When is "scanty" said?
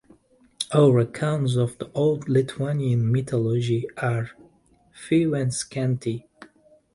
5.53-6.27